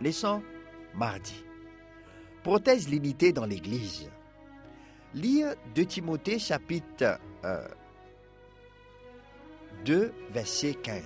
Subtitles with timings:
[0.00, 0.42] Leçon
[0.94, 1.44] mardi.
[2.42, 4.10] Protège l'unité dans l'Église.
[5.14, 7.18] Lire 2 Timothée chapitre
[9.84, 11.02] 2 euh, verset 15.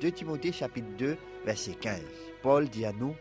[0.00, 2.00] 2 Timothée chapitre 2 verset 15.
[2.42, 3.14] Paul dit à nous,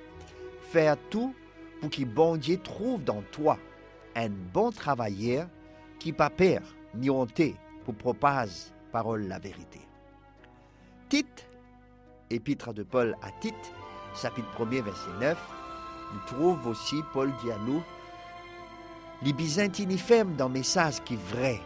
[0.72, 1.36] faire tout
[1.80, 3.58] pour que bon Dieu trouve dans toi
[4.16, 5.48] un bon travailleur
[6.00, 6.62] qui pas peur
[6.96, 7.42] ni honte
[7.86, 9.80] pour propager parole la vérité.
[11.10, 11.48] Tite,
[12.30, 13.74] épître de Paul à Tite,
[14.16, 15.38] chapitre 1er verset 9,
[16.14, 17.82] nous trouve aussi Paul dit à nous,
[19.22, 21.62] les byzantines ferment dans message qui est vrai,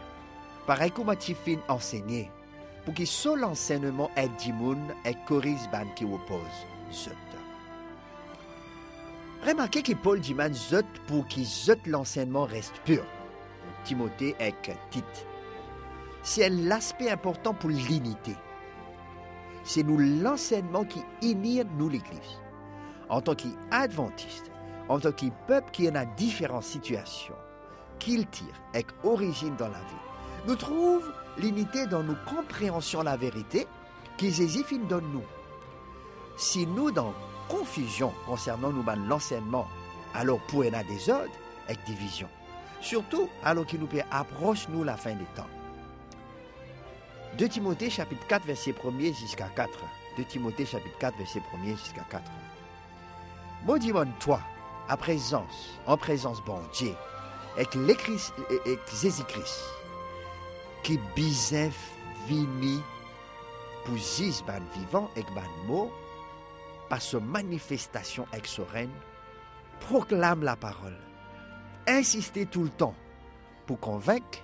[0.66, 2.30] pareil comme tu fin enseigné,
[2.84, 6.40] pour que seul l'enseignement aide Dimoun et corrige ban qui oppose
[6.92, 7.10] zot.
[9.46, 13.04] Remarquez que Paul dit man zot pour que zot l'enseignement reste pur.
[13.84, 14.54] Timothée et
[14.90, 15.26] Tite.
[16.22, 18.34] C'est l'aspect important pour l'unité.
[19.68, 22.40] C'est nous l'enseignement qui unit nous l'Église.
[23.10, 24.50] En tant qu'adventiste,
[24.88, 27.34] en tant que peuple qui est dans différentes situations,
[27.98, 31.02] qu'il tire avec origine dans la vie, nous trouvons
[31.36, 33.66] l'unité dans nos compréhensions la vérité
[34.16, 35.26] qui Jésus donne nous.
[36.38, 37.12] Si nous, dans
[37.50, 39.66] confusion concernant nous l'enseignement,
[40.14, 41.28] alors pour y des ordres
[41.66, 42.28] avec division.
[42.80, 45.46] Surtout alors qu'il nous approche nous la fin des temps.
[47.36, 49.70] 2 Timothée chapitre 4 verset 1 jusqu'à 4.
[50.16, 52.22] 2 Timothée chapitre 4 verset 1 jusqu'à 4.
[53.64, 54.40] Maudit toi,
[54.88, 56.94] à présence, en présence bon Dieu,
[57.56, 57.76] avec
[59.00, 59.64] Jésus-Christ,
[60.82, 61.70] qui bizin
[62.26, 62.80] vini
[63.84, 65.92] pour zis ban vivant et ban mot,
[66.88, 68.88] par sa manifestation avec règne,
[69.80, 70.96] proclame la parole.
[71.86, 72.94] Insistez tout le temps
[73.66, 74.38] pour convaincre,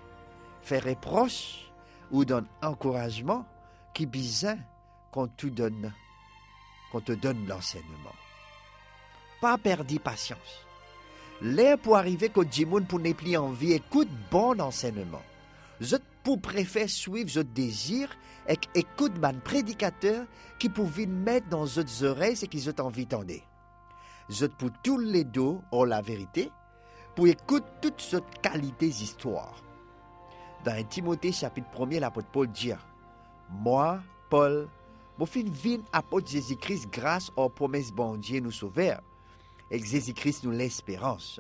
[0.63, 1.71] faire reproche
[2.11, 3.45] ou donner encouragement
[3.93, 4.59] qui bizin
[5.11, 5.93] qu'on te donne,
[6.91, 8.15] qu'on te donne l'enseignement.
[9.41, 10.67] Pas perdre patience.
[11.41, 15.23] L'air pour arriver que Jimoun pour ne plus envie écoute bon enseignement.
[15.81, 18.09] Je pour préférer suivre ce désir
[18.49, 20.27] et écoute mon prédicateur
[20.59, 23.35] qui pouvait mettre dans vos oreilles ce qu'ils ont envie d'entendre.
[24.29, 26.51] Je pour tous les deux ont la vérité,
[27.15, 29.63] pour écouter toutes cette qualités d'histoire.
[30.65, 32.73] Dans Timothée chapitre 1er, l'apôtre Paul dit
[33.51, 34.67] Moi, Paul,
[35.19, 39.03] mon fin vin apôtre Jésus-Christ grâce aux promesses bon Dieu nous sauveur.
[39.71, 41.39] Et Jésus-Christ nous l'espérance.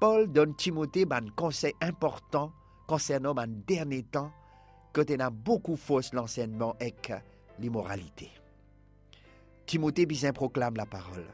[0.00, 2.52] Paul donne Timothée un conseil important
[2.88, 4.32] concernant un dernier temps,
[5.08, 6.92] il a beaucoup fausse l'enseignement et
[7.60, 8.32] l'immoralité.
[9.64, 11.26] Timothée bien proclame la parole.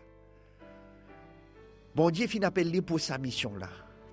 [1.94, 3.70] Bon Dieu fin appelle pour sa mission là.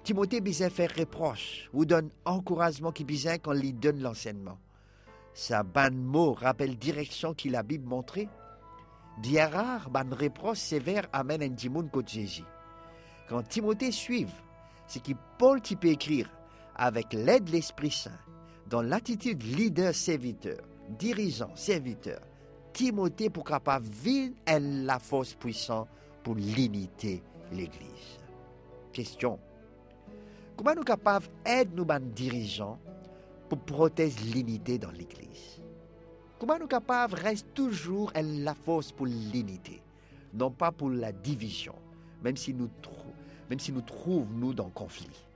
[0.07, 4.57] Timothée bien fait reproche ou donne encouragement qui bien quand lui donne l'enseignement.
[5.33, 8.29] Sa ban mot rappelle direction qu'il la Bible montrée.
[9.21, 12.45] Bien rare, ban reproche sévère amène un dimoun côté Jésus.
[13.27, 14.31] Quand Timothée suive
[14.87, 16.31] ce que Paul peut écrire
[16.77, 18.17] avec l'aide de l'Esprit Saint,
[18.67, 22.21] dans l'attitude leader-serviteur, dirigeant-serviteur,
[22.71, 25.89] Timothée pour capable vivre la force puissante
[26.23, 28.21] pour l'unité l'Église.
[28.93, 29.37] Question.
[30.57, 32.79] Comment nous capables d'aider nos dirigeants
[33.47, 35.61] pour protéger l'unité dans l'Église?
[36.39, 39.83] Comment nous capables de rester toujours la force pour l'unité,
[40.33, 41.75] non pas pour la division,
[42.23, 42.69] même si nous,
[43.49, 45.26] même si nous trouvons nous dans le conflit?